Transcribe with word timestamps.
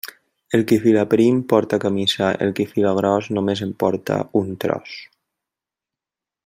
El 0.57 0.61
qui 0.69 0.77
fila 0.85 1.03
prim 1.11 1.37
porta 1.53 1.79
camisa; 1.83 2.31
el 2.45 2.55
qui 2.61 2.67
fila 2.73 2.95
gros 3.03 3.29
només 3.39 3.65
en 3.69 3.77
porta 3.85 4.19
un 4.43 4.51
tros. 4.65 4.99